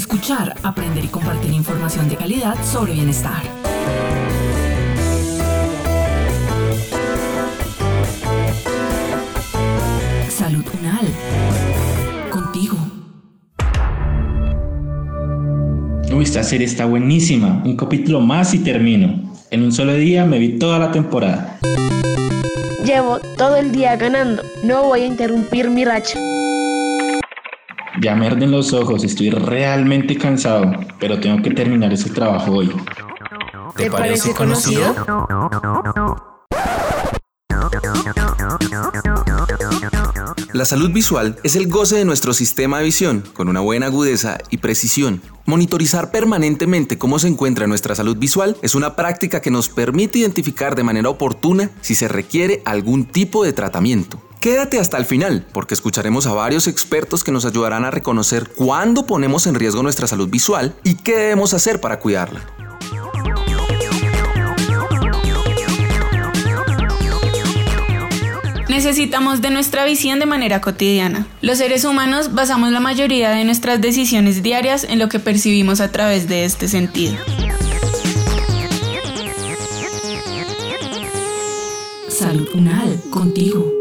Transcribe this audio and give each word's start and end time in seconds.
Escuchar, 0.00 0.54
aprender 0.62 1.04
y 1.04 1.08
compartir 1.08 1.52
información 1.52 2.08
de 2.08 2.16
calidad 2.16 2.54
sobre 2.64 2.94
bienestar. 2.94 3.42
Salud 10.30 10.64
Unal. 10.80 11.06
Contigo. 12.30 12.78
Uy, 16.10 16.24
esta 16.24 16.44
serie 16.44 16.66
está 16.66 16.86
buenísima. 16.86 17.62
Un 17.66 17.76
capítulo 17.76 18.22
más 18.22 18.54
y 18.54 18.60
termino. 18.60 19.34
En 19.50 19.62
un 19.62 19.70
solo 19.70 19.92
día 19.92 20.24
me 20.24 20.38
vi 20.38 20.58
toda 20.58 20.78
la 20.78 20.92
temporada. 20.92 21.58
Llevo 22.86 23.18
todo 23.36 23.56
el 23.56 23.70
día 23.70 23.96
ganando. 23.96 24.42
No 24.64 24.84
voy 24.84 25.02
a 25.02 25.06
interrumpir 25.06 25.68
mi 25.68 25.84
racha. 25.84 26.18
Ya 27.98 28.14
me 28.14 28.26
arden 28.26 28.50
los 28.50 28.72
ojos, 28.72 29.04
estoy 29.04 29.30
realmente 29.30 30.16
cansado, 30.16 30.70
pero 30.98 31.18
tengo 31.18 31.42
que 31.42 31.50
terminar 31.50 31.92
ese 31.92 32.10
trabajo 32.10 32.52
hoy. 32.52 32.72
¿Te 33.76 33.90
parece 33.90 34.32
conocido? 34.32 34.94
La 40.52 40.64
salud 40.64 40.90
visual 40.90 41.38
es 41.42 41.56
el 41.56 41.68
goce 41.68 41.96
de 41.96 42.04
nuestro 42.04 42.32
sistema 42.32 42.78
de 42.78 42.84
visión, 42.84 43.24
con 43.34 43.48
una 43.48 43.60
buena 43.60 43.86
agudeza 43.86 44.38
y 44.50 44.58
precisión. 44.58 45.22
Monitorizar 45.46 46.10
permanentemente 46.10 46.98
cómo 46.98 47.18
se 47.18 47.28
encuentra 47.28 47.66
nuestra 47.66 47.94
salud 47.94 48.16
visual 48.16 48.56
es 48.62 48.74
una 48.74 48.96
práctica 48.96 49.40
que 49.40 49.50
nos 49.50 49.68
permite 49.68 50.18
identificar 50.18 50.74
de 50.74 50.84
manera 50.84 51.08
oportuna 51.08 51.70
si 51.80 51.94
se 51.94 52.08
requiere 52.08 52.62
algún 52.64 53.04
tipo 53.04 53.44
de 53.44 53.52
tratamiento. 53.52 54.20
Quédate 54.40 54.80
hasta 54.80 54.96
el 54.96 55.04
final, 55.04 55.44
porque 55.52 55.74
escucharemos 55.74 56.26
a 56.26 56.32
varios 56.32 56.66
expertos 56.66 57.22
que 57.22 57.30
nos 57.30 57.44
ayudarán 57.44 57.84
a 57.84 57.90
reconocer 57.90 58.48
cuándo 58.48 59.04
ponemos 59.04 59.46
en 59.46 59.54
riesgo 59.54 59.82
nuestra 59.82 60.06
salud 60.06 60.30
visual 60.30 60.74
y 60.82 60.94
qué 60.94 61.14
debemos 61.14 61.52
hacer 61.52 61.78
para 61.78 61.98
cuidarla. 61.98 62.40
Necesitamos 68.70 69.42
de 69.42 69.50
nuestra 69.50 69.84
visión 69.84 70.20
de 70.20 70.26
manera 70.26 70.62
cotidiana. 70.62 71.26
Los 71.42 71.58
seres 71.58 71.84
humanos 71.84 72.32
basamos 72.32 72.72
la 72.72 72.80
mayoría 72.80 73.28
de 73.32 73.44
nuestras 73.44 73.82
decisiones 73.82 74.42
diarias 74.42 74.84
en 74.84 74.98
lo 74.98 75.10
que 75.10 75.18
percibimos 75.18 75.82
a 75.82 75.92
través 75.92 76.28
de 76.28 76.46
este 76.46 76.66
sentido. 76.66 77.18
Salud 82.08 82.48
contigo. 83.10 83.79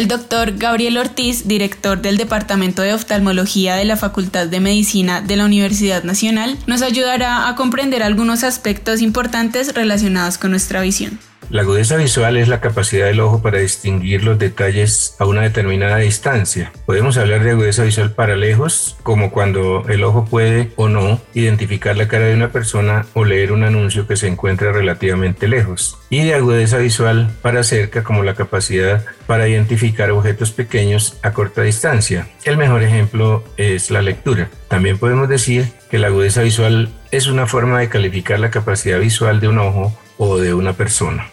El 0.00 0.08
doctor 0.08 0.56
Gabriel 0.56 0.96
Ortiz, 0.96 1.46
director 1.46 2.00
del 2.00 2.16
Departamento 2.16 2.80
de 2.80 2.94
Oftalmología 2.94 3.76
de 3.76 3.84
la 3.84 3.98
Facultad 3.98 4.46
de 4.46 4.58
Medicina 4.58 5.20
de 5.20 5.36
la 5.36 5.44
Universidad 5.44 6.04
Nacional, 6.04 6.56
nos 6.66 6.80
ayudará 6.80 7.48
a 7.48 7.54
comprender 7.54 8.02
algunos 8.02 8.42
aspectos 8.42 9.02
importantes 9.02 9.74
relacionados 9.74 10.38
con 10.38 10.52
nuestra 10.52 10.80
visión. 10.80 11.18
La 11.50 11.62
agudeza 11.62 11.96
visual 11.96 12.36
es 12.36 12.46
la 12.46 12.60
capacidad 12.60 13.06
del 13.06 13.18
ojo 13.18 13.42
para 13.42 13.58
distinguir 13.58 14.22
los 14.22 14.38
detalles 14.38 15.16
a 15.18 15.24
una 15.24 15.42
determinada 15.42 15.96
distancia. 15.96 16.70
Podemos 16.86 17.16
hablar 17.16 17.42
de 17.42 17.50
agudeza 17.50 17.82
visual 17.82 18.12
para 18.12 18.36
lejos, 18.36 18.96
como 19.02 19.32
cuando 19.32 19.84
el 19.88 20.04
ojo 20.04 20.24
puede 20.24 20.70
o 20.76 20.88
no 20.88 21.20
identificar 21.34 21.96
la 21.96 22.06
cara 22.06 22.26
de 22.26 22.34
una 22.34 22.52
persona 22.52 23.04
o 23.14 23.24
leer 23.24 23.50
un 23.50 23.64
anuncio 23.64 24.06
que 24.06 24.14
se 24.14 24.28
encuentra 24.28 24.70
relativamente 24.70 25.48
lejos. 25.48 25.98
Y 26.08 26.22
de 26.22 26.34
agudeza 26.34 26.78
visual 26.78 27.32
para 27.42 27.64
cerca, 27.64 28.04
como 28.04 28.22
la 28.22 28.36
capacidad 28.36 29.04
para 29.26 29.48
identificar 29.48 30.12
objetos 30.12 30.52
pequeños 30.52 31.18
a 31.22 31.32
corta 31.32 31.62
distancia. 31.62 32.28
El 32.44 32.58
mejor 32.58 32.84
ejemplo 32.84 33.42
es 33.56 33.90
la 33.90 34.02
lectura. 34.02 34.50
También 34.68 34.98
podemos 34.98 35.28
decir 35.28 35.66
que 35.90 35.98
la 35.98 36.06
agudeza 36.06 36.42
visual 36.42 36.90
es 37.10 37.26
una 37.26 37.48
forma 37.48 37.80
de 37.80 37.88
calificar 37.88 38.38
la 38.38 38.52
capacidad 38.52 39.00
visual 39.00 39.40
de 39.40 39.48
un 39.48 39.58
ojo 39.58 39.98
o 40.16 40.38
de 40.38 40.54
una 40.54 40.74
persona. 40.74 41.26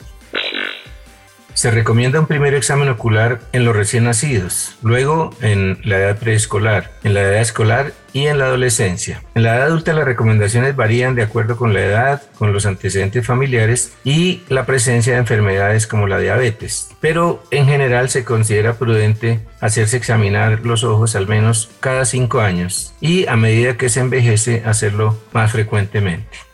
Se 1.57 1.71
recomienda 1.71 2.19
un 2.19 2.27
primer 2.27 2.53
examen 2.53 2.87
ocular 2.87 3.39
en 3.51 3.65
los 3.65 3.75
recién 3.75 4.03
nacidos, 4.03 4.77
luego 4.83 5.31
en 5.41 5.79
la 5.83 5.97
edad 5.97 6.19
preescolar, 6.19 6.91
en 7.03 7.15
la 7.15 7.21
edad 7.21 7.41
escolar 7.41 7.93
y 8.13 8.27
en 8.27 8.37
la 8.37 8.45
adolescencia. 8.45 9.23
En 9.33 9.41
la 9.41 9.55
edad 9.55 9.65
adulta 9.65 9.93
las 9.93 10.05
recomendaciones 10.05 10.75
varían 10.75 11.15
de 11.15 11.23
acuerdo 11.23 11.57
con 11.57 11.73
la 11.73 11.83
edad, 11.83 12.21
con 12.37 12.53
los 12.53 12.67
antecedentes 12.67 13.25
familiares 13.25 13.97
y 14.03 14.43
la 14.49 14.67
presencia 14.67 15.13
de 15.13 15.19
enfermedades 15.19 15.87
como 15.87 16.05
la 16.05 16.19
diabetes. 16.19 16.91
Pero 17.01 17.43
en 17.49 17.65
general 17.65 18.09
se 18.09 18.23
considera 18.23 18.73
prudente 18.73 19.39
hacerse 19.59 19.97
examinar 19.97 20.59
los 20.63 20.83
ojos 20.83 21.15
al 21.15 21.27
menos 21.27 21.71
cada 21.79 22.05
cinco 22.05 22.39
años 22.39 22.93
y 23.01 23.25
a 23.25 23.35
medida 23.35 23.77
que 23.77 23.89
se 23.89 24.01
envejece 24.01 24.61
hacerlo 24.63 25.17
más 25.33 25.53
frecuentemente. 25.53 26.46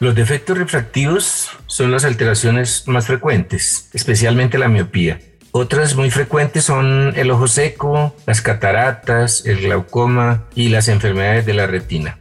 Los 0.00 0.14
defectos 0.14 0.56
refractivos 0.56 1.50
son 1.66 1.90
las 1.90 2.04
alteraciones 2.04 2.84
más 2.86 3.08
frecuentes, 3.08 3.88
especialmente 3.92 4.56
la 4.56 4.68
miopía. 4.68 5.20
Otras 5.50 5.96
muy 5.96 6.08
frecuentes 6.12 6.66
son 6.66 7.14
el 7.16 7.32
ojo 7.32 7.48
seco, 7.48 8.14
las 8.24 8.40
cataratas, 8.40 9.44
el 9.44 9.60
glaucoma 9.60 10.44
y 10.54 10.68
las 10.68 10.86
enfermedades 10.86 11.46
de 11.46 11.54
la 11.54 11.66
retina. 11.66 12.16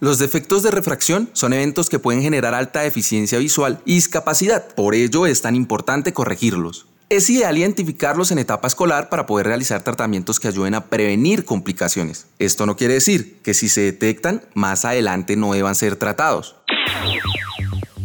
Los 0.00 0.18
defectos 0.18 0.62
de 0.62 0.70
refracción 0.70 1.28
son 1.34 1.52
eventos 1.52 1.90
que 1.90 1.98
pueden 1.98 2.22
generar 2.22 2.54
alta 2.54 2.80
deficiencia 2.80 3.38
visual 3.38 3.82
y 3.84 3.96
discapacidad, 3.96 4.74
por 4.74 4.94
ello 4.94 5.26
es 5.26 5.42
tan 5.42 5.56
importante 5.56 6.14
corregirlos. 6.14 6.86
Es 7.08 7.30
ideal 7.30 7.56
identificarlos 7.56 8.32
en 8.32 8.38
etapa 8.38 8.66
escolar 8.66 9.08
para 9.08 9.26
poder 9.26 9.46
realizar 9.46 9.84
tratamientos 9.84 10.40
que 10.40 10.48
ayuden 10.48 10.74
a 10.74 10.86
prevenir 10.86 11.44
complicaciones. 11.44 12.26
Esto 12.40 12.66
no 12.66 12.76
quiere 12.76 12.94
decir 12.94 13.38
que 13.44 13.54
si 13.54 13.68
se 13.68 13.82
detectan, 13.82 14.42
más 14.54 14.84
adelante 14.84 15.36
no 15.36 15.52
deban 15.52 15.76
ser 15.76 15.94
tratados. 15.94 16.56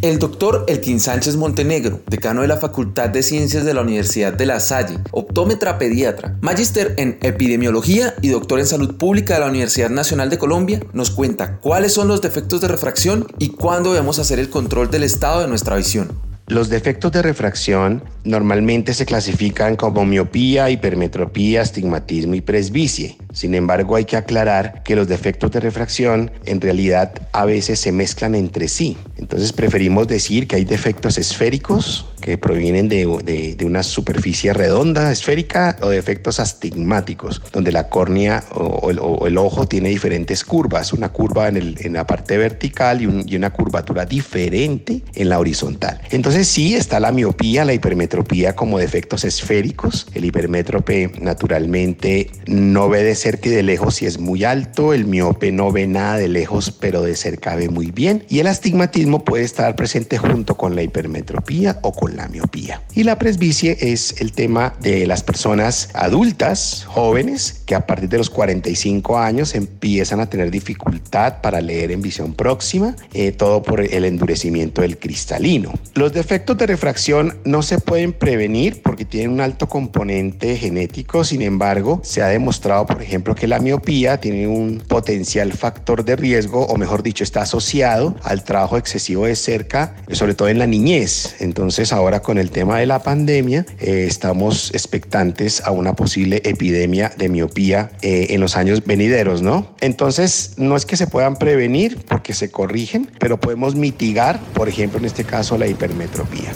El 0.04 0.20
doctor 0.20 0.66
Elkin 0.68 1.00
Sánchez 1.00 1.36
Montenegro, 1.36 2.00
decano 2.06 2.44
de 2.44 2.48
la 2.48 2.58
Facultad 2.58 3.10
de 3.10 3.24
Ciencias 3.24 3.66
de 3.66 3.74
la 3.74 3.82
Universidad 3.82 4.34
de 4.34 4.46
La 4.46 4.60
Salle, 4.60 5.00
optómetra 5.10 5.80
pediatra, 5.80 6.38
magíster 6.42 6.94
en 6.98 7.18
epidemiología 7.24 8.14
y 8.22 8.30
doctor 8.30 8.60
en 8.60 8.68
salud 8.68 8.98
pública 8.98 9.34
de 9.34 9.40
la 9.40 9.48
Universidad 9.48 9.90
Nacional 9.90 10.30
de 10.30 10.38
Colombia, 10.38 10.80
nos 10.94 11.10
cuenta 11.10 11.58
cuáles 11.58 11.94
son 11.94 12.08
los 12.08 12.22
defectos 12.22 12.62
de 12.62 12.68
refracción 12.68 13.26
y 13.40 13.50
cuándo 13.50 13.94
debemos 13.94 14.20
hacer 14.20 14.38
el 14.38 14.52
control 14.52 14.92
del 14.92 15.04
estado 15.04 15.42
de 15.42 15.48
nuestra 15.48 15.76
visión. 15.76 16.31
Los 16.48 16.70
defectos 16.70 17.12
de 17.12 17.22
refracción 17.22 18.04
normalmente 18.24 18.94
se 18.94 19.06
clasifican 19.06 19.76
como 19.76 20.06
miopía, 20.06 20.70
hipermetropía, 20.70 21.62
astigmatismo 21.62 22.36
y 22.36 22.42
presbicie. 22.42 23.18
Sin 23.34 23.56
embargo, 23.56 23.96
hay 23.96 24.06
que 24.06 24.18
aclarar 24.18 24.84
que 24.84 24.96
los 24.96 25.08
defectos 25.08 25.52
de 25.52 25.60
refracción 25.60 26.32
en 26.46 26.62
realidad 26.62 27.14
a 27.32 27.46
veces 27.46 27.80
se 27.80 27.92
mezclan 27.92 28.36
entre 28.36 28.68
sí. 28.68 28.98
Entonces 29.18 29.54
preferimos 29.54 30.08
decir 30.08 30.48
que 30.48 30.58
hay 30.58 30.66
defectos 30.66 31.18
esféricos 31.18 32.06
que 32.22 32.38
provienen 32.38 32.88
de, 32.88 33.58
una 33.66 33.84
superficie 33.84 34.54
redonda, 34.54 35.12
esférica, 35.12 35.78
o 35.82 35.90
defectos 35.90 36.40
astigmáticos, 36.40 37.42
donde 37.52 37.72
la 37.72 37.90
córnea 37.90 38.44
o, 38.54 38.90
el, 39.28 39.38
ojo 39.38 39.68
tiene 39.68 39.90
diferentes 39.90 40.44
curvas, 40.44 40.94
una 40.94 41.10
curva 41.10 41.48
en, 41.48 41.94
la 41.94 42.06
parte 42.06 42.38
vertical 42.38 43.02
y, 43.02 43.34
y 43.34 43.36
una 43.36 43.50
curvatura 43.50 44.06
diferente 44.06 45.02
en 45.16 45.30
la 45.30 45.40
horizontal. 45.40 46.00
Entonces 46.12 46.48
sí 46.48 46.76
está 46.76 47.00
la 47.00 47.12
miopía, 47.12 47.66
la 47.66 47.74
hipermetropía 47.74 48.56
como 48.56 48.78
defectos 48.78 49.24
esféricos. 49.24 50.08
El 50.14 50.26
hipermétrope 50.26 51.12
naturalmente 51.20 52.30
no 52.46 52.88
ve 52.88 53.04
de 53.04 53.16
cerca 53.22 53.50
y 53.50 53.52
de 53.52 53.64
lejos 53.64 53.96
si 53.96 54.06
es 54.06 54.20
muy 54.20 54.44
alto, 54.44 54.94
el 54.94 55.06
miope 55.06 55.52
no 55.52 55.72
ve 55.72 55.88
nada 55.88 56.18
de 56.18 56.28
lejos, 56.28 56.72
pero 56.72 57.04
de 57.04 57.16
cerca 57.16 57.56
ve 57.56 57.70
muy 57.70 57.92
bien. 57.92 58.24
Y 58.30 58.40
el 58.40 58.48
astigmatismo 58.48 59.24
puede 59.24 59.44
estar 59.44 59.76
presente 59.76 60.18
junto 60.18 60.58
con 60.58 60.76
la 60.76 60.84
hipermetropía 60.84 61.80
o 61.84 61.92
con 61.92 62.16
la 62.16 62.28
miopía. 62.28 62.82
Y 62.94 63.04
la 63.04 63.20
presbicie 63.20 63.78
es 63.80 64.20
el 64.22 64.32
tema 64.32 64.74
de 64.82 65.06
las 65.06 65.24
personas 65.24 65.90
adultas, 65.94 66.86
jóvenes, 66.88 67.62
que 67.66 67.76
a 67.76 67.86
partir 67.86 68.10
de 68.10 68.18
los 68.18 68.30
45 68.30 69.18
años 69.18 69.56
empiezan 69.56 70.20
a 70.20 70.30
tener 70.30 70.52
dificultad 70.52 71.42
para 71.42 71.62
leer 71.62 71.92
en 71.92 72.02
visión 72.02 72.34
próxima, 72.34 72.96
eh, 73.14 73.32
todo 73.32 73.62
por 73.62 73.82
el 73.82 74.06
endurecimiento 74.06 74.82
del 74.82 74.98
cristalino. 74.98 75.74
Los 75.94 76.14
defectos 76.14 76.58
de 76.58 76.68
refracción 76.68 77.38
no 77.46 77.62
se 77.62 77.80
pueden 77.80 78.14
prevenir 78.14 78.82
porque 78.82 79.06
tienen 79.06 79.32
un 79.32 79.42
alto 79.42 79.68
componente 79.68 80.58
genético, 80.58 81.24
sin 81.24 81.42
embargo, 81.42 82.02
se 82.04 82.22
ha 82.22 82.28
demostrado, 82.28 82.86
por 82.86 83.02
ejemplo, 83.02 83.11
que 83.36 83.48
la 83.48 83.60
miopía 83.60 84.20
tiene 84.20 84.48
un 84.48 84.82
potencial 84.88 85.52
factor 85.54 86.06
de 86.06 86.16
riesgo, 86.16 86.66
o 86.66 86.78
mejor 86.78 87.04
dicho, 87.04 87.24
está 87.24 87.42
asociado 87.42 88.16
al 88.24 88.44
trabajo 88.44 88.78
excesivo 88.78 89.26
de 89.26 89.36
cerca, 89.36 89.96
sobre 90.12 90.34
todo 90.34 90.48
en 90.48 90.60
la 90.60 90.68
niñez. 90.68 91.36
Entonces, 91.40 91.94
ahora 91.94 92.22
con 92.22 92.38
el 92.38 92.52
tema 92.52 92.80
de 92.80 92.86
la 92.86 93.04
pandemia, 93.04 93.66
eh, 93.80 94.06
estamos 94.08 94.72
expectantes 94.74 95.62
a 95.66 95.72
una 95.72 95.96
posible 95.96 96.42
epidemia 96.46 97.12
de 97.18 97.30
miopía 97.30 97.92
eh, 98.02 98.28
en 98.30 98.42
los 98.42 98.56
años 98.56 98.86
venideros, 98.86 99.42
¿no? 99.42 99.76
Entonces, 99.82 100.54
no 100.58 100.76
es 100.76 100.86
que 100.86 100.98
se 100.98 101.08
puedan 101.08 101.36
prevenir 101.36 102.00
porque 102.08 102.34
se 102.34 102.52
corrigen, 102.52 103.10
pero 103.20 103.40
podemos 103.40 103.76
mitigar, 103.76 104.40
por 104.54 104.70
ejemplo, 104.70 105.00
en 105.00 105.06
este 105.06 105.24
caso, 105.24 105.58
la 105.58 105.68
hipermetropía. 105.68 106.52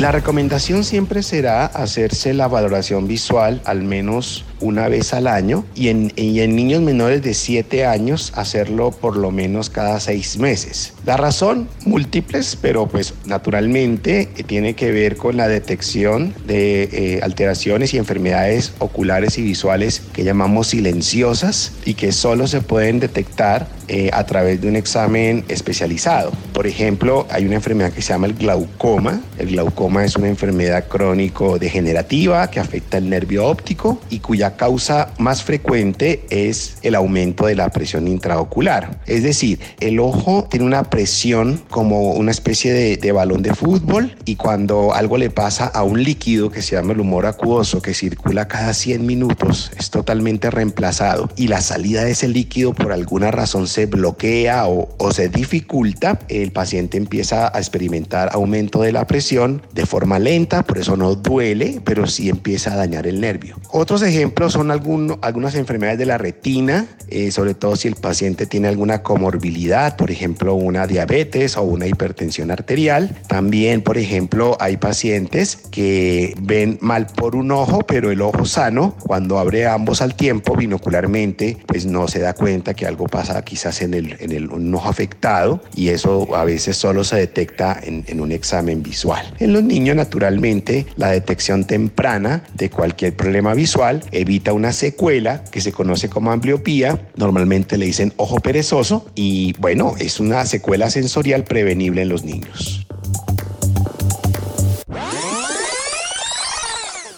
La 0.00 0.12
recomendación 0.12 0.82
siempre 0.82 1.22
será 1.22 1.66
hacerse 1.66 2.32
la 2.32 2.48
valoración 2.48 3.06
visual 3.06 3.60
al 3.66 3.82
menos 3.82 4.46
una 4.60 4.88
vez 4.88 5.12
al 5.14 5.26
año 5.26 5.64
y 5.74 5.88
en, 5.88 6.12
en 6.16 6.56
niños 6.56 6.82
menores 6.82 7.22
de 7.22 7.34
7 7.34 7.86
años 7.86 8.32
hacerlo 8.36 8.90
por 8.90 9.16
lo 9.16 9.30
menos 9.30 9.70
cada 9.70 10.00
6 10.00 10.38
meses. 10.38 10.92
La 11.06 11.16
razón, 11.16 11.68
múltiples, 11.86 12.58
pero 12.60 12.86
pues 12.86 13.14
naturalmente 13.24 14.28
eh, 14.36 14.42
tiene 14.44 14.74
que 14.74 14.90
ver 14.90 15.16
con 15.16 15.36
la 15.36 15.48
detección 15.48 16.34
de 16.46 16.82
eh, 16.82 17.20
alteraciones 17.22 17.94
y 17.94 17.98
enfermedades 17.98 18.72
oculares 18.78 19.38
y 19.38 19.42
visuales 19.42 20.02
que 20.12 20.24
llamamos 20.24 20.68
silenciosas 20.68 21.72
y 21.84 21.94
que 21.94 22.12
solo 22.12 22.46
se 22.46 22.60
pueden 22.60 23.00
detectar 23.00 23.66
eh, 23.88 24.10
a 24.12 24.24
través 24.24 24.60
de 24.60 24.68
un 24.68 24.76
examen 24.76 25.44
especializado. 25.48 26.30
Por 26.52 26.66
ejemplo, 26.66 27.26
hay 27.30 27.44
una 27.46 27.56
enfermedad 27.56 27.92
que 27.92 28.02
se 28.02 28.12
llama 28.12 28.28
el 28.28 28.34
glaucoma. 28.34 29.20
El 29.38 29.48
glaucoma 29.48 30.04
es 30.04 30.14
una 30.16 30.28
enfermedad 30.28 30.86
crónico 30.86 31.58
degenerativa 31.58 32.48
que 32.50 32.60
afecta 32.60 32.98
el 32.98 33.10
nervio 33.10 33.46
óptico 33.46 34.00
y 34.10 34.20
cuya 34.20 34.49
causa 34.56 35.12
más 35.18 35.42
frecuente 35.42 36.24
es 36.30 36.78
el 36.82 36.94
aumento 36.94 37.46
de 37.46 37.54
la 37.54 37.68
presión 37.70 38.08
intraocular. 38.08 39.00
Es 39.06 39.22
decir, 39.22 39.60
el 39.80 40.00
ojo 40.00 40.46
tiene 40.50 40.66
una 40.66 40.84
presión 40.84 41.62
como 41.70 42.12
una 42.12 42.30
especie 42.30 42.72
de, 42.72 43.12
balón 43.12 43.42
de 43.42 43.54
fútbol 43.54 44.16
y 44.24 44.36
cuando 44.36 44.94
algo 44.94 45.18
le 45.18 45.30
pasa 45.30 45.66
a 45.66 45.82
un 45.82 46.02
líquido 46.02 46.50
que 46.50 46.62
se 46.62 46.76
llama 46.76 46.92
el 46.92 47.00
humor 47.00 47.26
acuoso 47.26 47.82
que 47.82 47.92
circula 47.92 48.46
cada 48.46 48.72
100 48.72 49.04
minutos 49.04 49.72
es 49.76 49.90
totalmente 49.90 50.48
reemplazado 50.48 51.28
y 51.34 51.48
la 51.48 51.60
salida 51.60 52.04
de 52.04 52.12
ese 52.12 52.28
líquido 52.28 52.72
por 52.72 52.92
alguna 52.92 53.32
razón 53.32 53.66
se 53.66 53.86
bloquea 53.86 54.68
o, 54.68 54.94
o 54.96 55.12
se 55.12 55.28
dificulta, 55.28 56.20
el 56.28 56.52
paciente 56.52 56.98
empieza 56.98 57.54
a 57.54 57.58
experimentar 57.58 58.30
aumento 58.32 58.82
de 58.82 58.92
la 58.92 59.06
presión 59.06 59.62
de 59.72 59.86
forma 59.86 60.18
lenta, 60.18 60.62
por 60.62 60.78
eso 60.78 60.96
no 60.96 61.14
duele, 61.14 61.80
pero 61.84 62.06
sí 62.06 62.28
empieza 62.28 62.72
a 62.72 62.76
dañar 62.76 63.06
el 63.06 63.20
nervio. 63.20 63.56
Otros 63.70 64.02
ejemplos 64.02 64.39
son 64.48 64.70
algunas 64.70 65.54
enfermedades 65.54 65.98
de 65.98 66.06
la 66.06 66.16
retina, 66.16 66.86
eh, 67.08 67.30
sobre 67.32 67.54
todo 67.54 67.76
si 67.76 67.88
el 67.88 67.96
paciente 67.96 68.46
tiene 68.46 68.68
alguna 68.68 69.02
comorbilidad, 69.02 69.96
por 69.96 70.10
ejemplo, 70.10 70.54
una 70.54 70.86
diabetes 70.86 71.56
o 71.56 71.62
una 71.62 71.86
hipertensión 71.86 72.50
arterial. 72.50 73.18
También, 73.26 73.82
por 73.82 73.98
ejemplo, 73.98 74.56
hay 74.60 74.76
pacientes 74.76 75.56
que 75.70 76.34
ven 76.40 76.78
mal 76.80 77.06
por 77.06 77.36
un 77.36 77.50
ojo, 77.50 77.80
pero 77.80 78.10
el 78.10 78.22
ojo 78.22 78.44
sano, 78.46 78.94
cuando 79.00 79.38
abre 79.38 79.66
ambos 79.66 80.00
al 80.00 80.14
tiempo, 80.14 80.56
binocularmente, 80.56 81.58
pues 81.66 81.84
no 81.84 82.08
se 82.08 82.20
da 82.20 82.34
cuenta 82.34 82.74
que 82.74 82.86
algo 82.86 83.06
pasa 83.06 83.42
quizás 83.44 83.82
en 83.82 83.94
el, 83.94 84.16
en 84.20 84.32
el 84.32 84.50
un 84.50 84.74
ojo 84.74 84.88
afectado 84.88 85.62
y 85.74 85.88
eso 85.88 86.34
a 86.34 86.44
veces 86.44 86.76
solo 86.76 87.04
se 87.04 87.16
detecta 87.16 87.78
en, 87.82 88.04
en 88.06 88.20
un 88.20 88.32
examen 88.32 88.82
visual. 88.82 89.34
En 89.38 89.52
los 89.52 89.62
niños, 89.62 89.96
naturalmente, 89.96 90.86
la 90.96 91.10
detección 91.10 91.64
temprana 91.64 92.44
de 92.54 92.70
cualquier 92.70 93.14
problema 93.16 93.54
visual 93.54 94.02
evita 94.30 94.52
una 94.52 94.72
secuela 94.72 95.42
que 95.50 95.60
se 95.60 95.72
conoce 95.72 96.08
como 96.08 96.30
ambliopía, 96.30 97.08
normalmente 97.16 97.76
le 97.76 97.86
dicen 97.86 98.12
ojo 98.16 98.36
perezoso 98.38 99.04
y 99.16 99.54
bueno, 99.58 99.94
es 99.98 100.20
una 100.20 100.46
secuela 100.46 100.88
sensorial 100.88 101.42
prevenible 101.42 102.02
en 102.02 102.08
los 102.08 102.22
niños. 102.22 102.86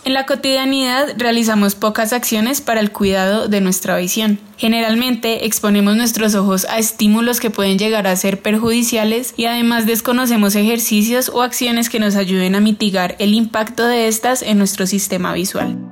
En 0.07 0.15
la 0.15 0.25
cotidianidad 0.25 1.15
realizamos 1.19 1.75
pocas 1.75 2.15
acciones 2.15 2.63
para 2.63 2.81
el 2.81 2.93
cuidado 2.93 3.47
de 3.47 3.61
nuestra 3.61 3.97
visión. 3.99 4.41
Generalmente 4.57 5.45
exponemos 5.45 5.95
nuestros 5.97 6.35
ojos 6.35 6.65
a 6.65 6.79
estímulos 6.79 7.41
que 7.41 7.51
pueden 7.51 7.79
llegar 7.79 8.07
a 8.07 8.17
ser 8.17 8.41
perjudiciales 8.41 9.35
y 9.37 9.45
además 9.45 9.85
desconocemos 9.87 10.55
ejercicios 10.55 11.29
o 11.29 11.43
acciones 11.43 11.91
que 11.91 12.01
nos 12.01 12.17
ayuden 12.17 12.55
a 12.55 12.61
mitigar 12.61 13.17
el 13.19 13.35
impacto 13.35 13.87
de 13.87 14.09
estas 14.09 14.41
en 14.43 14.59
nuestro 14.59 14.87
sistema 14.87 15.35
visual. 15.35 15.92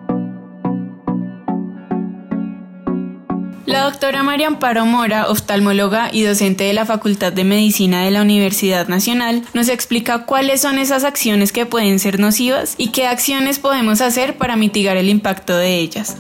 La 3.67 3.85
doctora 3.85 4.23
María 4.23 4.47
Amparo 4.47 4.87
Mora, 4.87 5.29
oftalmóloga 5.29 6.09
y 6.13 6.23
docente 6.23 6.65
de 6.65 6.73
la 6.73 6.87
Facultad 6.87 7.33
de 7.33 7.45
Medicina 7.45 8.03
de 8.03 8.11
la 8.11 8.23
Universidad 8.23 8.89
Nacional, 8.89 9.43
nos 9.53 9.69
explica 9.69 10.25
cuáles 10.25 10.63
son 10.63 10.79
esas 10.79 11.05
acciones 11.05 11.53
que 11.53 11.67
pueden 11.67 11.99
ser 11.99 12.19
nocivas 12.19 12.75
y 12.79 12.89
qué 12.89 13.07
acciones 13.07 13.59
podemos 13.59 14.01
hacer 14.01 14.39
para 14.39 14.57
mitigar 14.57 14.97
el 14.97 15.09
impacto 15.09 15.57
de 15.57 15.79
ellas. 15.79 16.17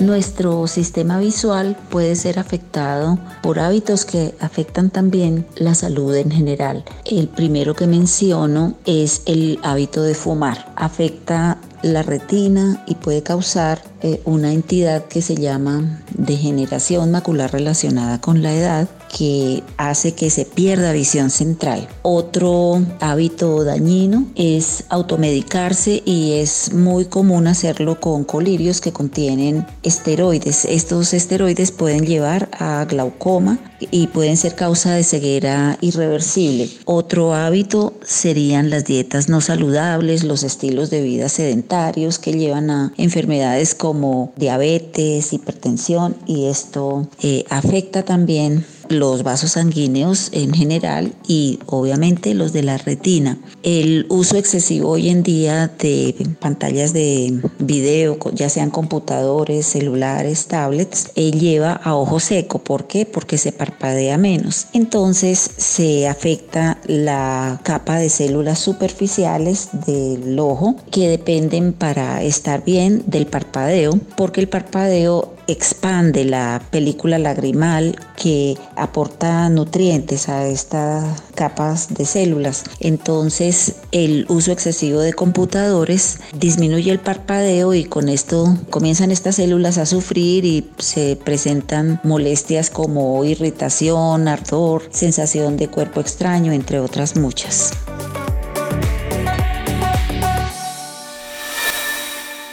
Nuestro 0.00 0.66
sistema 0.66 1.20
visual 1.20 1.76
puede 1.88 2.16
ser 2.16 2.40
afectado 2.40 3.20
por 3.40 3.60
hábitos 3.60 4.04
que 4.04 4.34
afectan 4.40 4.90
también 4.90 5.46
la 5.54 5.76
salud 5.76 6.12
en 6.16 6.32
general. 6.32 6.84
El 7.04 7.28
primero 7.28 7.76
que 7.76 7.86
menciono 7.86 8.74
es 8.84 9.22
el 9.26 9.60
hábito 9.62 10.02
de 10.02 10.16
fumar. 10.16 10.72
Afecta 10.74 11.58
la 11.82 12.02
retina 12.02 12.82
y 12.88 12.96
puede 12.96 13.22
causar 13.22 13.91
eh, 14.02 14.20
una 14.24 14.52
entidad 14.52 15.04
que 15.06 15.22
se 15.22 15.36
llama 15.36 16.02
degeneración 16.14 17.10
macular 17.10 17.52
relacionada 17.52 18.20
con 18.20 18.42
la 18.42 18.52
edad 18.52 18.88
que 19.16 19.62
hace 19.76 20.12
que 20.12 20.30
se 20.30 20.44
pierda 20.44 20.92
visión 20.92 21.30
central. 21.30 21.86
Otro 22.02 22.82
hábito 23.00 23.62
dañino 23.62 24.26
es 24.34 24.84
automedicarse 24.88 26.02
y 26.04 26.32
es 26.40 26.72
muy 26.72 27.04
común 27.04 27.46
hacerlo 27.46 28.00
con 28.00 28.24
colirios 28.24 28.80
que 28.80 28.92
contienen 28.92 29.66
esteroides. 29.82 30.64
Estos 30.64 31.12
esteroides 31.12 31.70
pueden 31.72 32.06
llevar 32.06 32.48
a 32.58 32.84
glaucoma 32.86 33.58
y 33.90 34.06
pueden 34.06 34.36
ser 34.36 34.54
causa 34.54 34.94
de 34.94 35.04
ceguera 35.04 35.76
irreversible. 35.80 36.70
Otro 36.84 37.34
hábito 37.34 37.94
serían 38.04 38.70
las 38.70 38.84
dietas 38.84 39.28
no 39.28 39.40
saludables, 39.40 40.24
los 40.24 40.42
estilos 40.42 40.90
de 40.90 41.02
vida 41.02 41.28
sedentarios 41.28 42.18
que 42.18 42.32
llevan 42.32 42.70
a 42.70 42.92
enfermedades 42.96 43.74
como 43.92 44.32
diabetes, 44.36 45.34
hipertensión 45.34 46.16
y 46.26 46.46
esto 46.46 47.08
eh, 47.22 47.44
afecta 47.50 48.06
también 48.06 48.64
los 48.88 49.22
vasos 49.22 49.52
sanguíneos 49.52 50.28
en 50.32 50.52
general 50.52 51.12
y 51.26 51.58
obviamente 51.66 52.34
los 52.34 52.52
de 52.52 52.62
la 52.62 52.78
retina. 52.78 53.38
El 53.62 54.06
uso 54.08 54.36
excesivo 54.36 54.90
hoy 54.90 55.08
en 55.08 55.22
día 55.22 55.68
de 55.78 56.14
pantallas 56.40 56.92
de 56.92 57.40
video, 57.58 58.18
ya 58.32 58.48
sean 58.48 58.70
computadores, 58.70 59.66
celulares, 59.66 60.46
tablets, 60.46 61.10
eh, 61.14 61.30
lleva 61.30 61.72
a 61.72 61.94
ojo 61.96 62.20
seco. 62.20 62.58
¿Por 62.58 62.86
qué? 62.86 63.06
Porque 63.06 63.38
se 63.38 63.52
parpadea 63.52 64.18
menos. 64.18 64.66
Entonces 64.72 65.50
se 65.56 66.08
afecta 66.08 66.78
la 66.86 67.60
capa 67.62 67.98
de 67.98 68.08
células 68.08 68.58
superficiales 68.58 69.68
del 69.86 70.38
ojo 70.38 70.76
que 70.90 71.08
dependen 71.08 71.72
para 71.72 72.22
estar 72.22 72.64
bien 72.64 73.02
del 73.06 73.26
parpadeo, 73.26 73.98
porque 74.16 74.40
el 74.40 74.48
parpadeo 74.48 75.34
expande 75.46 76.24
la 76.24 76.62
película 76.70 77.18
lagrimal 77.18 77.98
que 78.16 78.56
aporta 78.76 79.48
nutrientes 79.48 80.28
a 80.28 80.46
estas 80.46 81.22
capas 81.34 81.94
de 81.94 82.04
células. 82.04 82.64
Entonces 82.80 83.76
el 83.90 84.26
uso 84.28 84.52
excesivo 84.52 85.00
de 85.00 85.12
computadores 85.12 86.20
disminuye 86.32 86.90
el 86.90 87.00
parpadeo 87.00 87.74
y 87.74 87.84
con 87.84 88.08
esto 88.08 88.56
comienzan 88.70 89.10
estas 89.10 89.36
células 89.36 89.78
a 89.78 89.86
sufrir 89.86 90.44
y 90.44 90.70
se 90.78 91.16
presentan 91.16 92.00
molestias 92.04 92.70
como 92.70 93.24
irritación, 93.24 94.28
ardor, 94.28 94.82
sensación 94.90 95.56
de 95.56 95.68
cuerpo 95.68 96.00
extraño, 96.00 96.52
entre 96.52 96.80
otras 96.80 97.16
muchas. 97.16 97.72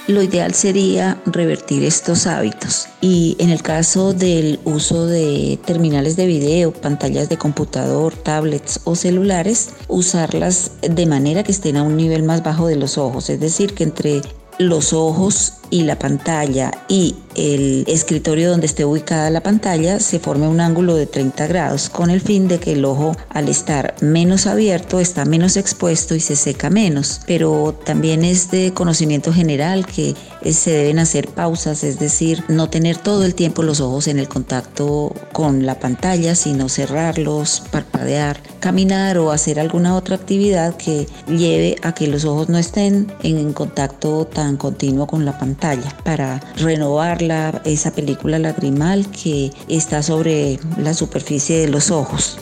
Lo 0.10 0.24
ideal 0.24 0.54
sería 0.54 1.22
revertir 1.25 1.84
estos 1.84 2.28
hábitos. 2.28 2.88
Y 3.01 3.36
en 3.39 3.50
el 3.50 3.62
caso 3.62 4.13
del 4.13 4.60
uso 4.66 5.06
de 5.06 5.60
terminales 5.66 6.16
de 6.16 6.25
video, 6.25 6.74
pantallas 6.74 7.30
de 7.30 7.38
computador, 7.38 8.16
tablets 8.16 8.82
o 8.84 8.96
celulares, 8.96 9.70
usarlas 9.88 10.72
de 10.82 11.06
manera 11.06 11.44
que 11.44 11.51
estén 11.51 11.78
a 11.78 11.84
un 11.84 11.98
nivel 11.98 12.24
más 12.24 12.44
bajo 12.44 12.68
de 12.68 12.75
los 12.75 12.98
ojos, 12.98 13.30
es 13.30 13.39
decir, 13.39 13.74
que 13.74 13.84
entre 13.84 14.22
los 14.58 14.94
ojos 14.94 15.54
y 15.70 15.84
la 15.84 15.98
pantalla 15.98 16.72
y 16.88 17.16
el 17.36 17.86
escritorio 17.88 18.50
donde 18.50 18.66
esté 18.66 18.86
ubicada 18.86 19.30
la 19.30 19.42
pantalla 19.42 20.00
se 20.00 20.20
forme 20.20 20.48
un 20.48 20.60
ángulo 20.60 20.96
de 20.96 21.06
30 21.06 21.48
grados 21.48 21.90
con 21.90 22.10
el 22.10 22.22
fin 22.22 22.48
de 22.48 22.60
que 22.60 22.74
el 22.74 22.84
ojo 22.84 23.16
al 23.30 23.48
estar 23.50 23.96
menos 24.02 24.48
abierto 24.48 25.00
está 25.00 25.26
menos 25.26 25.56
expuesto 25.56 26.16
y 26.16 26.20
se 26.20 26.36
seca 26.36 26.70
menos. 26.70 27.22
Pero 27.28 27.80
también 27.86 28.24
es 28.24 28.52
de 28.52 28.74
conocimiento 28.74 29.32
general 29.32 29.86
que 29.86 30.16
se 30.52 30.72
deben 30.72 31.00
hacer 31.00 31.28
pausas, 31.28 31.84
es 31.84 32.00
decir, 32.00 32.44
no 32.48 32.70
tener 32.70 32.98
todo 32.98 33.24
el 33.24 33.36
tiempo 33.36 33.64
los 33.64 33.80
ojos 33.80 34.08
en 34.08 34.20
el 34.20 34.28
contacto 34.28 35.14
con 35.32 35.66
la 35.66 35.80
pantalla, 35.80 36.36
sino 36.36 36.68
cerrarlos, 36.68 37.64
parpadear, 37.72 38.42
caminar 38.60 39.18
o 39.18 39.32
hacer 39.32 39.60
alguna 39.60 39.96
otra 39.96 40.16
actividad 40.16 40.76
que 40.76 41.08
lleve 41.28 41.76
a 41.84 41.94
que 41.94 42.08
los 42.08 42.26
ojos 42.26 42.50
no 42.50 42.58
estén 42.58 43.12
en 43.24 43.54
contacto 43.54 44.26
tan 44.26 44.58
continuo 44.58 45.08
con 45.08 45.26
la 45.26 45.38
pantalla 45.38 45.59
para 46.04 46.39
renovar 46.58 47.20
esa 47.66 47.92
película 47.92 48.39
lagrimal 48.39 49.06
que 49.12 49.51
está 49.68 50.01
sobre 50.01 50.60
la 50.78 50.94
superficie 50.94 51.60
de 51.60 51.68
los 51.70 51.92
ojos. 51.92 52.39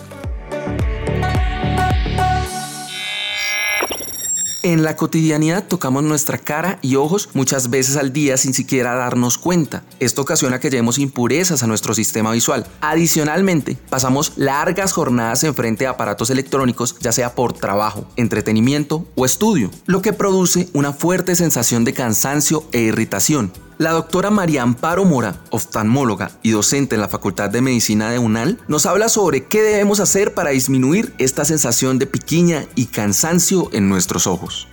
En 4.67 4.83
la 4.83 4.97
cotidianidad 4.97 5.63
tocamos 5.65 6.03
nuestra 6.03 6.37
cara 6.37 6.77
y 6.81 6.97
ojos 6.97 7.29
muchas 7.31 7.69
veces 7.69 7.95
al 7.95 8.11
día 8.11 8.35
sin 8.35 8.53
siquiera 8.53 8.95
darnos 8.95 9.37
cuenta. 9.37 9.85
Esto 10.01 10.23
ocasiona 10.23 10.59
que 10.59 10.69
llevemos 10.69 10.97
impurezas 10.97 11.63
a 11.63 11.67
nuestro 11.67 11.93
sistema 11.93 12.33
visual. 12.33 12.67
Adicionalmente, 12.81 13.77
pasamos 13.89 14.33
largas 14.35 14.91
jornadas 14.91 15.45
enfrente 15.45 15.87
a 15.87 15.91
aparatos 15.91 16.31
electrónicos, 16.31 16.97
ya 16.99 17.13
sea 17.13 17.33
por 17.33 17.53
trabajo, 17.53 18.09
entretenimiento 18.17 19.07
o 19.15 19.23
estudio, 19.23 19.71
lo 19.85 20.01
que 20.01 20.11
produce 20.11 20.67
una 20.73 20.91
fuerte 20.91 21.35
sensación 21.35 21.85
de 21.85 21.93
cansancio 21.93 22.65
e 22.73 22.81
irritación. 22.81 23.53
La 23.79 23.91
doctora 23.91 24.31
María 24.31 24.63
Amparo 24.63 25.05
Mora, 25.05 25.35
oftalmóloga 25.51 26.31
y 26.41 26.49
docente 26.49 26.95
en 26.95 27.01
la 27.01 27.09
Facultad 27.09 27.51
de 27.51 27.61
Medicina 27.61 28.09
de 28.09 28.17
UNAL, 28.17 28.57
nos 28.67 28.87
habla 28.87 29.07
sobre 29.07 29.45
qué 29.45 29.61
debemos 29.61 29.99
hacer 29.99 30.33
para 30.33 30.49
disminuir 30.49 31.13
esta 31.19 31.45
sensación 31.45 31.99
de 31.99 32.07
piquiña 32.07 32.65
y 32.73 32.87
cansancio 32.87 33.69
en 33.73 33.87
nuestros 33.87 34.25
ojos. 34.25 34.67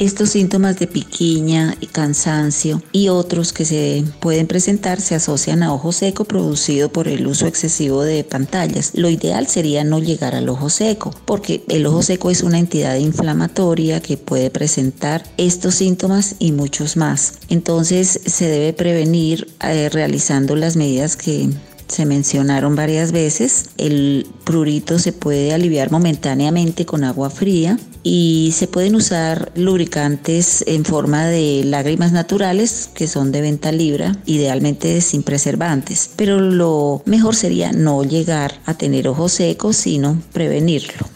Estos 0.00 0.30
síntomas 0.30 0.78
de 0.78 0.86
piquiña 0.86 1.76
y 1.78 1.84
cansancio 1.84 2.82
y 2.90 3.08
otros 3.08 3.52
que 3.52 3.66
se 3.66 4.02
pueden 4.18 4.46
presentar 4.46 4.98
se 4.98 5.14
asocian 5.14 5.62
a 5.62 5.74
ojo 5.74 5.92
seco 5.92 6.24
producido 6.24 6.90
por 6.90 7.06
el 7.06 7.26
uso 7.26 7.46
excesivo 7.46 8.02
de 8.02 8.24
pantallas. 8.24 8.92
Lo 8.94 9.10
ideal 9.10 9.46
sería 9.46 9.84
no 9.84 9.98
llegar 9.98 10.34
al 10.34 10.48
ojo 10.48 10.70
seco, 10.70 11.14
porque 11.26 11.64
el 11.68 11.84
ojo 11.84 12.00
seco 12.00 12.30
es 12.30 12.42
una 12.42 12.58
entidad 12.58 12.96
inflamatoria 12.96 14.00
que 14.00 14.16
puede 14.16 14.48
presentar 14.48 15.22
estos 15.36 15.74
síntomas 15.74 16.36
y 16.38 16.52
muchos 16.52 16.96
más. 16.96 17.34
Entonces 17.50 18.20
se 18.24 18.46
debe 18.46 18.72
prevenir 18.72 19.48
eh, 19.62 19.90
realizando 19.90 20.56
las 20.56 20.76
medidas 20.76 21.18
que 21.18 21.50
se 21.88 22.06
mencionaron 22.06 22.74
varias 22.74 23.12
veces. 23.12 23.66
El 23.76 24.26
prurito 24.44 24.98
se 24.98 25.12
puede 25.12 25.52
aliviar 25.52 25.90
momentáneamente 25.90 26.86
con 26.86 27.04
agua 27.04 27.28
fría 27.28 27.78
y 28.02 28.52
se 28.54 28.66
pueden 28.66 28.94
usar 28.94 29.52
lubricantes 29.54 30.64
en 30.66 30.84
forma 30.84 31.26
de 31.26 31.62
lágrimas 31.64 32.12
naturales 32.12 32.90
que 32.94 33.06
son 33.06 33.32
de 33.32 33.42
venta 33.42 33.72
libre, 33.72 34.12
idealmente 34.26 35.00
sin 35.00 35.22
preservantes, 35.22 36.10
pero 36.16 36.40
lo 36.40 37.02
mejor 37.04 37.34
sería 37.34 37.72
no 37.72 38.04
llegar 38.04 38.60
a 38.66 38.74
tener 38.74 39.08
ojos 39.08 39.32
secos, 39.32 39.76
sino 39.76 40.20
prevenirlo. 40.32 41.06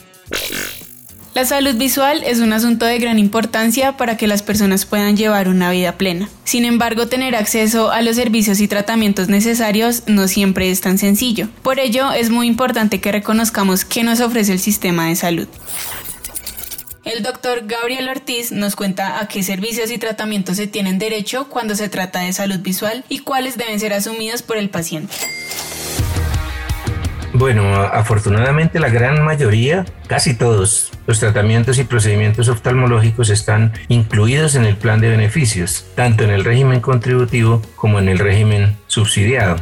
La 1.35 1.45
salud 1.45 1.75
visual 1.75 2.23
es 2.25 2.39
un 2.39 2.53
asunto 2.53 2.87
de 2.87 3.01
gran 3.01 3.19
importancia 3.19 3.97
para 3.97 4.17
que 4.17 4.29
las 4.29 4.43
personas 4.43 4.87
puedan 4.87 5.17
llevar 5.17 5.49
una 5.49 5.73
vida 5.73 5.99
plena. 5.99 6.29
Sin 6.45 6.65
embargo, 6.65 7.09
tener 7.09 7.35
acceso 7.35 7.91
a 7.91 8.03
los 8.03 8.15
servicios 8.15 8.61
y 8.61 8.69
tratamientos 8.69 9.29
necesarios 9.29 10.05
no 10.07 10.29
siempre 10.29 10.71
es 10.71 10.81
tan 10.81 10.97
sencillo. 10.97 11.49
Por 11.63 11.81
ello, 11.81 12.13
es 12.13 12.31
muy 12.31 12.47
importante 12.47 13.01
que 13.01 13.11
reconozcamos 13.11 13.85
qué 13.85 14.05
nos 14.05 14.21
ofrece 14.21 14.53
el 14.53 14.61
sistema 14.61 15.09
de 15.09 15.17
salud. 15.17 15.49
El 17.05 17.23
doctor 17.23 17.67
Gabriel 17.67 18.09
Ortiz 18.09 18.51
nos 18.51 18.77
cuenta 18.77 19.21
a 19.21 19.29
qué 19.29 19.43
servicios 19.43 19.91
y 19.91 19.99
tratamientos 19.99 20.57
se 20.57 20.67
tienen 20.67 20.99
derecho 20.99 21.49
cuando 21.51 21.75
se 21.75 21.91
trata 21.91 22.21
de 22.21 22.33
salud 22.33 22.61
visual 22.61 23.05
y 23.11 23.19
cuáles 23.19 23.59
deben 23.59 23.79
ser 23.79 23.93
asumidos 23.93 24.43
por 24.43 24.57
el 24.57 24.71
paciente. 24.71 25.13
Bueno, 27.35 27.75
afortunadamente 27.75 28.81
la 28.81 28.89
gran 28.89 29.23
mayoría, 29.23 29.85
casi 30.07 30.35
todos, 30.35 30.93
los 31.07 31.21
tratamientos 31.21 31.79
y 31.79 31.85
procedimientos 31.85 32.49
oftalmológicos 32.49 33.29
están 33.29 33.73
incluidos 33.89 34.55
en 34.55 34.65
el 34.65 34.77
plan 34.77 35.01
de 35.01 35.11
beneficios, 35.11 35.85
tanto 35.97 36.25
en 36.25 36.31
el 36.31 36.43
régimen 36.43 36.81
contributivo 36.81 37.61
como 37.77 37.99
en 37.99 38.09
el 38.09 38.19
régimen 38.19 38.79
subsidiado. 38.87 39.57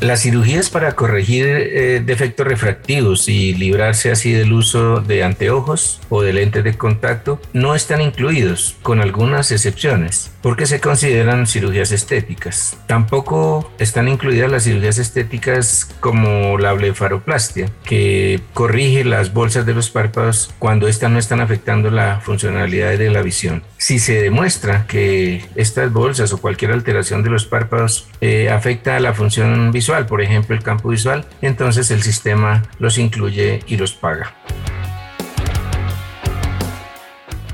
Las 0.00 0.22
cirugías 0.22 0.70
para 0.70 0.92
corregir 0.92 1.44
eh, 1.48 2.00
defectos 2.04 2.46
refractivos 2.46 3.28
y 3.28 3.52
librarse 3.54 4.12
así 4.12 4.30
del 4.32 4.52
uso 4.52 5.00
de 5.00 5.24
anteojos 5.24 6.00
o 6.08 6.22
de 6.22 6.32
lentes 6.32 6.62
de 6.62 6.76
contacto 6.76 7.40
no 7.52 7.74
están 7.74 8.00
incluidos, 8.00 8.76
con 8.82 9.00
algunas 9.00 9.50
excepciones, 9.50 10.30
porque 10.42 10.66
se 10.66 10.80
consideran 10.80 11.46
cirugías 11.46 11.92
estéticas. 11.92 12.76
Tampoco 12.86 13.70
están 13.78 14.08
incluidas 14.08 14.50
las 14.50 14.64
cirugías 14.64 14.98
estéticas 14.98 15.94
como 16.00 16.58
la 16.58 16.72
blefaroplastia, 16.72 17.70
que 17.84 18.40
corrige 18.54 19.04
las 19.04 19.32
bolsas 19.32 19.66
de 19.66 19.74
los 19.74 19.90
párpados 19.90 20.52
cuando 20.58 20.88
éstas 20.88 21.10
no 21.10 21.18
están 21.18 21.40
afectando 21.40 21.90
la 21.90 22.20
funcionalidad 22.20 22.96
de 22.96 23.10
la 23.10 23.22
visión. 23.22 23.62
Si 23.76 23.98
se 23.98 24.22
demuestra 24.22 24.86
que 24.86 25.44
estas 25.54 25.92
bolsas 25.92 26.32
o 26.32 26.38
cualquier 26.38 26.72
alteración 26.72 27.22
de 27.22 27.30
los 27.30 27.44
párpados 27.44 28.08
eh, 28.20 28.50
afecta 28.50 28.96
a 28.96 29.00
la 29.00 29.14
función 29.14 29.70
visual, 29.72 30.06
por 30.06 30.22
ejemplo 30.22 30.54
el 30.54 30.62
campo 30.62 30.88
visual, 30.88 31.26
entonces 31.42 31.90
el 31.90 32.02
sistema 32.02 32.64
los 32.78 32.98
incluye 32.98 33.60
y 33.66 33.76
los 33.76 33.92
paga. 33.92 34.34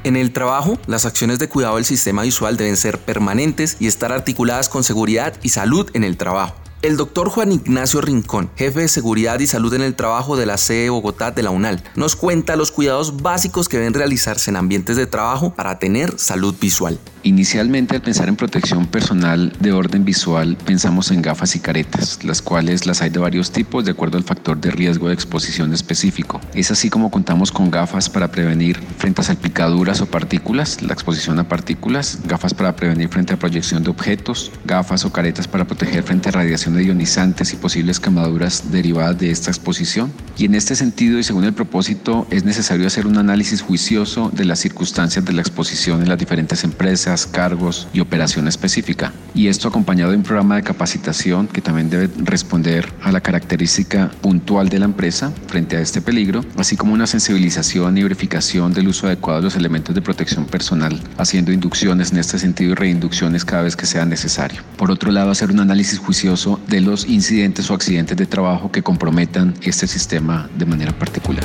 En 0.04 0.16
el 0.16 0.34
trabajo, 0.34 0.78
las 0.86 1.06
acciones 1.06 1.38
de 1.38 1.48
cuidado 1.48 1.76
del 1.76 1.86
sistema 1.86 2.24
visual 2.24 2.58
deben 2.58 2.76
ser 2.76 2.98
permanentes 2.98 3.78
y 3.80 3.86
estar 3.86 4.12
articuladas 4.12 4.68
con 4.68 4.84
seguridad 4.84 5.32
y 5.42 5.48
salud 5.48 5.90
en 5.94 6.04
el 6.04 6.18
trabajo. 6.18 6.56
El 6.82 6.98
doctor 6.98 7.30
Juan 7.30 7.52
Ignacio 7.52 8.02
Rincón, 8.02 8.50
jefe 8.54 8.80
de 8.80 8.88
seguridad 8.88 9.40
y 9.40 9.46
salud 9.46 9.72
en 9.72 9.80
el 9.80 9.94
trabajo 9.94 10.36
de 10.36 10.44
la 10.44 10.58
sede 10.58 10.90
Bogotá 10.90 11.30
de 11.30 11.42
la 11.42 11.48
UNAL, 11.48 11.82
nos 11.96 12.16
cuenta 12.16 12.54
los 12.54 12.70
cuidados 12.70 13.22
básicos 13.22 13.66
que 13.66 13.78
deben 13.78 13.94
realizarse 13.94 14.50
en 14.50 14.56
ambientes 14.56 14.98
de 14.98 15.06
trabajo 15.06 15.54
para 15.54 15.78
tener 15.78 16.18
salud 16.18 16.54
visual. 16.60 17.00
Inicialmente 17.24 17.96
al 17.96 18.02
pensar 18.02 18.28
en 18.28 18.36
protección 18.36 18.84
personal 18.86 19.50
de 19.58 19.72
orden 19.72 20.04
visual 20.04 20.58
pensamos 20.62 21.10
en 21.10 21.22
gafas 21.22 21.56
y 21.56 21.58
caretas, 21.58 22.22
las 22.22 22.42
cuales 22.42 22.84
las 22.84 23.00
hay 23.00 23.08
de 23.08 23.18
varios 23.18 23.50
tipos 23.50 23.82
de 23.82 23.92
acuerdo 23.92 24.18
al 24.18 24.24
factor 24.24 24.60
de 24.60 24.70
riesgo 24.70 25.08
de 25.08 25.14
exposición 25.14 25.72
específico. 25.72 26.38
Es 26.52 26.70
así 26.70 26.90
como 26.90 27.10
contamos 27.10 27.50
con 27.50 27.70
gafas 27.70 28.10
para 28.10 28.30
prevenir 28.30 28.78
frente 28.98 29.22
a 29.22 29.24
salpicaduras 29.24 30.02
o 30.02 30.06
partículas, 30.06 30.82
la 30.82 30.92
exposición 30.92 31.38
a 31.38 31.48
partículas, 31.48 32.18
gafas 32.26 32.52
para 32.52 32.76
prevenir 32.76 33.08
frente 33.08 33.32
a 33.32 33.38
proyección 33.38 33.82
de 33.82 33.88
objetos, 33.88 34.52
gafas 34.66 35.06
o 35.06 35.10
caretas 35.10 35.48
para 35.48 35.64
proteger 35.64 36.02
frente 36.02 36.28
a 36.28 36.32
radiación 36.32 36.76
de 36.76 36.84
ionizantes 36.84 37.54
y 37.54 37.56
posibles 37.56 38.00
quemaduras 38.00 38.70
derivadas 38.70 39.18
de 39.18 39.30
esta 39.30 39.50
exposición. 39.50 40.12
Y 40.36 40.44
en 40.44 40.54
este 40.54 40.76
sentido 40.76 41.18
y 41.18 41.24
según 41.24 41.44
el 41.44 41.54
propósito 41.54 42.26
es 42.30 42.44
necesario 42.44 42.86
hacer 42.86 43.06
un 43.06 43.16
análisis 43.16 43.62
juicioso 43.62 44.30
de 44.34 44.44
las 44.44 44.58
circunstancias 44.58 45.24
de 45.24 45.32
la 45.32 45.40
exposición 45.40 46.02
en 46.02 46.10
las 46.10 46.18
diferentes 46.18 46.64
empresas, 46.64 47.13
cargos 47.26 47.88
y 47.92 48.00
operación 48.00 48.48
específica. 48.48 49.12
Y 49.34 49.48
esto 49.48 49.68
acompañado 49.68 50.10
de 50.10 50.16
un 50.16 50.22
programa 50.22 50.56
de 50.56 50.62
capacitación 50.62 51.46
que 51.46 51.60
también 51.60 51.90
debe 51.90 52.08
responder 52.18 52.92
a 53.02 53.12
la 53.12 53.20
característica 53.20 54.10
puntual 54.20 54.68
de 54.68 54.78
la 54.78 54.84
empresa 54.84 55.32
frente 55.46 55.76
a 55.76 55.80
este 55.80 56.00
peligro, 56.00 56.44
así 56.56 56.76
como 56.76 56.92
una 56.92 57.06
sensibilización 57.06 57.96
y 57.96 58.02
verificación 58.02 58.72
del 58.72 58.88
uso 58.88 59.06
adecuado 59.06 59.40
de 59.40 59.44
los 59.44 59.56
elementos 59.56 59.94
de 59.94 60.02
protección 60.02 60.44
personal, 60.46 61.00
haciendo 61.18 61.52
inducciones 61.52 62.12
en 62.12 62.18
este 62.18 62.38
sentido 62.38 62.72
y 62.72 62.74
reinducciones 62.74 63.44
cada 63.44 63.62
vez 63.62 63.76
que 63.76 63.86
sea 63.86 64.04
necesario. 64.04 64.62
Por 64.76 64.90
otro 64.90 65.10
lado, 65.10 65.30
hacer 65.30 65.50
un 65.50 65.60
análisis 65.60 65.98
juicioso 65.98 66.60
de 66.68 66.80
los 66.80 67.06
incidentes 67.06 67.70
o 67.70 67.74
accidentes 67.74 68.16
de 68.16 68.26
trabajo 68.26 68.70
que 68.70 68.82
comprometan 68.82 69.54
este 69.62 69.86
sistema 69.86 70.48
de 70.56 70.66
manera 70.66 70.92
particular. 70.98 71.44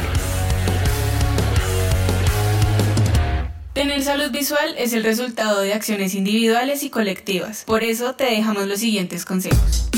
Tener 3.73 4.03
salud 4.03 4.31
visual 4.31 4.75
es 4.77 4.93
el 4.93 5.03
resultado 5.03 5.61
de 5.61 5.73
acciones 5.73 6.15
individuales 6.15 6.83
y 6.83 6.89
colectivas. 6.89 7.63
Por 7.65 7.83
eso 7.83 8.15
te 8.15 8.25
dejamos 8.25 8.67
los 8.67 8.79
siguientes 8.79 9.25
consejos. 9.25 9.89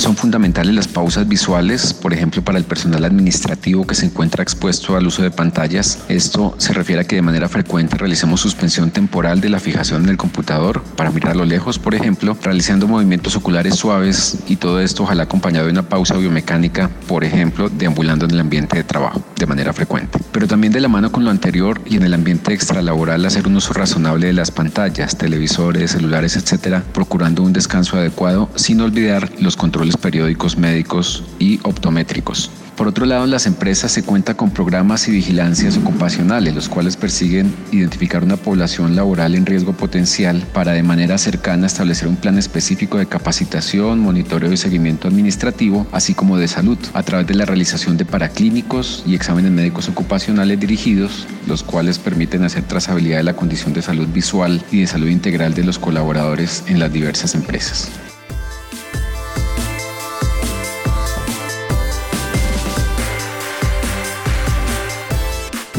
Son 0.00 0.16
fundamentales 0.16 0.74
las 0.74 0.88
pausas 0.88 1.28
visuales, 1.28 1.92
por 1.92 2.14
ejemplo, 2.14 2.42
para 2.42 2.56
el 2.56 2.64
personal 2.64 3.04
administrativo 3.04 3.86
que 3.86 3.94
se 3.94 4.06
encuentra 4.06 4.42
expuesto 4.42 4.96
al 4.96 5.06
uso 5.06 5.22
de 5.22 5.30
pantallas. 5.30 5.98
Esto 6.08 6.54
se 6.56 6.72
refiere 6.72 7.02
a 7.02 7.04
que 7.04 7.16
de 7.16 7.22
manera 7.22 7.50
frecuente 7.50 7.98
realicemos 7.98 8.40
suspensión 8.40 8.90
temporal 8.92 9.42
de 9.42 9.50
la 9.50 9.60
fijación 9.60 10.04
en 10.04 10.08
el 10.08 10.16
computador 10.16 10.82
para 10.96 11.10
mirar 11.10 11.32
a 11.32 11.34
lo 11.34 11.44
lejos, 11.44 11.78
por 11.78 11.94
ejemplo, 11.94 12.34
realizando 12.42 12.88
movimientos 12.88 13.36
oculares 13.36 13.74
suaves 13.74 14.38
y 14.48 14.56
todo 14.56 14.80
esto 14.80 15.02
ojalá 15.02 15.24
acompañado 15.24 15.66
de 15.66 15.72
una 15.72 15.86
pausa 15.86 16.16
biomecánica, 16.16 16.88
por 17.06 17.22
ejemplo, 17.22 17.68
deambulando 17.68 18.24
en 18.24 18.30
el 18.30 18.40
ambiente 18.40 18.78
de 18.78 18.84
trabajo 18.84 19.22
de 19.36 19.46
manera 19.46 19.74
frecuente. 19.74 20.18
Pero 20.32 20.48
también 20.48 20.72
de 20.72 20.80
la 20.80 20.88
mano 20.88 21.12
con 21.12 21.24
lo 21.24 21.30
anterior 21.30 21.78
y 21.84 21.96
en 21.96 22.04
el 22.04 22.14
ambiente 22.14 22.54
extralaboral 22.54 23.26
hacer 23.26 23.46
un 23.46 23.56
uso 23.56 23.74
razonable 23.74 24.28
de 24.28 24.32
las 24.32 24.50
pantallas, 24.50 25.18
televisores, 25.18 25.90
celulares, 25.90 26.36
etcétera, 26.36 26.82
procurando 26.94 27.42
un 27.42 27.52
descanso 27.52 27.98
adecuado 27.98 28.48
sin 28.54 28.80
olvidar 28.80 29.30
los 29.40 29.56
controles 29.56 29.90
periódicos 30.00 30.56
médicos 30.56 31.24
y 31.38 31.60
optométricos. 31.62 32.50
Por 32.80 32.88
otro 32.88 33.04
lado, 33.04 33.24
en 33.24 33.30
las 33.30 33.44
empresas 33.44 33.92
se 33.92 34.02
cuenta 34.02 34.32
con 34.32 34.52
programas 34.52 35.06
y 35.06 35.10
vigilancias 35.10 35.76
ocupacionales, 35.76 36.54
los 36.54 36.70
cuales 36.70 36.96
persiguen 36.96 37.54
identificar 37.72 38.24
una 38.24 38.38
población 38.38 38.96
laboral 38.96 39.34
en 39.34 39.44
riesgo 39.44 39.74
potencial 39.74 40.42
para 40.54 40.72
de 40.72 40.82
manera 40.82 41.18
cercana 41.18 41.66
establecer 41.66 42.08
un 42.08 42.16
plan 42.16 42.38
específico 42.38 42.96
de 42.96 43.04
capacitación, 43.04 43.98
monitoreo 43.98 44.50
y 44.50 44.56
seguimiento 44.56 45.08
administrativo, 45.08 45.86
así 45.92 46.14
como 46.14 46.38
de 46.38 46.48
salud, 46.48 46.78
a 46.94 47.02
través 47.02 47.26
de 47.26 47.34
la 47.34 47.44
realización 47.44 47.98
de 47.98 48.06
paraclínicos 48.06 49.04
y 49.06 49.14
exámenes 49.14 49.52
médicos 49.52 49.90
ocupacionales 49.90 50.58
dirigidos, 50.58 51.26
los 51.46 51.62
cuales 51.62 51.98
permiten 51.98 52.44
hacer 52.44 52.62
trazabilidad 52.62 53.18
de 53.18 53.24
la 53.24 53.36
condición 53.36 53.74
de 53.74 53.82
salud 53.82 54.08
visual 54.08 54.64
y 54.72 54.80
de 54.80 54.86
salud 54.86 55.08
integral 55.08 55.52
de 55.52 55.64
los 55.64 55.78
colaboradores 55.78 56.64
en 56.66 56.78
las 56.78 56.90
diversas 56.90 57.34
empresas. 57.34 57.90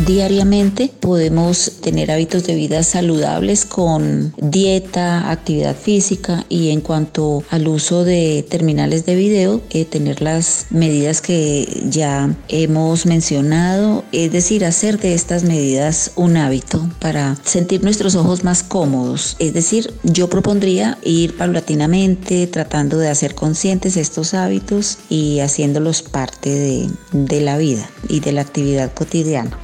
Diariamente 0.06 0.92
podemos 1.00 1.74
tener 1.80 2.10
hábitos 2.10 2.44
de 2.46 2.56
vida 2.56 2.82
saludables 2.82 3.66
con 3.66 4.34
dieta, 4.38 5.30
actividad 5.30 5.76
física 5.76 6.44
y 6.50 6.72
en 6.72 6.82
cuanto 6.82 7.44
al 7.52 7.68
uso 7.68 8.04
de 8.04 8.44
terminales 8.50 9.06
de 9.06 9.14
video, 9.14 9.62
eh, 9.70 9.86
tener 9.86 10.24
las 10.24 10.66
medidas 10.72 11.22
que 11.22 11.84
ya 11.88 12.36
hemos 12.48 13.06
mencionado, 13.06 14.04
es 14.12 14.32
decir, 14.32 14.66
hacer 14.66 14.98
de 14.98 15.14
estas 15.14 15.44
medidas 15.44 16.14
un 16.16 16.36
hábito 16.36 16.90
para 17.00 17.38
sentir 17.44 17.84
nuestros 17.84 18.16
ojos 18.16 18.44
más 18.44 18.64
cómodos. 18.64 19.36
Es 19.38 19.54
decir, 19.54 19.94
yo 20.02 20.30
propondría 20.30 20.98
ir 21.04 21.38
paulatinamente 21.38 22.48
tratando 22.48 22.98
de 22.98 23.10
hacer 23.10 23.36
conscientes 23.36 23.98
estos 23.98 24.34
hábitos 24.34 24.98
y 25.10 25.42
haciéndolos 25.42 26.02
parte 26.02 26.50
de, 26.50 26.90
de 27.12 27.42
la 27.42 27.60
vida 27.60 27.88
y 28.10 28.20
de 28.20 28.32
la 28.32 28.42
actividad 28.42 28.92
cotidiana. 28.96 29.60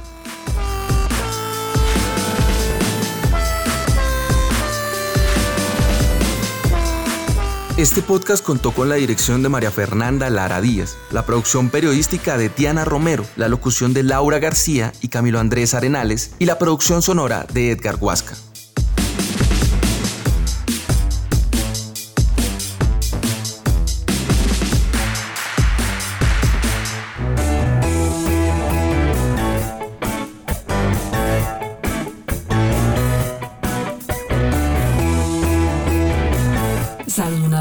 Este 7.78 8.02
podcast 8.02 8.44
contó 8.44 8.72
con 8.72 8.88
la 8.88 8.96
dirección 8.96 9.44
de 9.44 9.48
María 9.48 9.70
Fernanda 9.70 10.28
Lara 10.30 10.60
Díaz, 10.60 10.96
la 11.12 11.24
producción 11.24 11.70
periodística 11.70 12.36
de 12.36 12.48
Diana 12.48 12.84
Romero, 12.84 13.24
la 13.36 13.46
locución 13.46 13.94
de 13.94 14.02
Laura 14.02 14.40
García 14.40 14.92
y 15.00 15.06
Camilo 15.06 15.38
Andrés 15.38 15.74
Arenales 15.74 16.32
y 16.40 16.46
la 16.46 16.58
producción 16.58 17.02
sonora 17.02 17.46
de 17.52 17.70
Edgar 17.70 17.94
Huasca. 18.00 18.34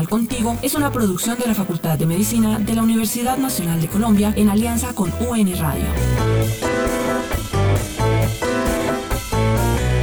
Contigo 0.10 0.58
es 0.62 0.74
una 0.74 0.92
producción 0.92 1.38
de 1.38 1.48
la 1.48 1.54
Facultad 1.54 1.98
de 1.98 2.06
Medicina 2.06 2.60
de 2.60 2.74
la 2.74 2.82
Universidad 2.82 3.38
Nacional 3.38 3.82
de 3.82 3.88
Colombia 3.90 4.34
en 4.38 4.48
alianza 4.48 4.94
con 4.94 5.12
UN 5.20 5.54
Radio. 5.60 5.86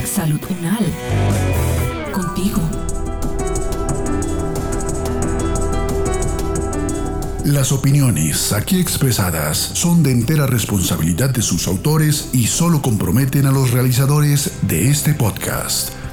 Salud 0.05 0.41
Unal. 0.59 0.85
Contigo. 2.13 2.61
Las 7.45 7.73
opiniones 7.73 8.53
aquí 8.53 8.79
expresadas 8.79 9.57
son 9.57 10.03
de 10.03 10.13
entera 10.13 10.47
responsabilidad 10.47 11.31
de 11.31 11.41
sus 11.41 11.67
autores 11.67 12.29
y 12.33 12.47
solo 12.47 12.83
comprometen 12.83 13.47
a 13.47 13.53
los 13.53 13.71
realizadores 13.71 14.53
de 14.63 14.91
este 14.91 15.15
podcast 15.15 16.04